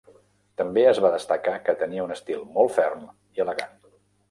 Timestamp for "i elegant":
3.39-3.81